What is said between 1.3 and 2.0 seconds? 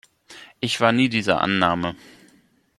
Annahme!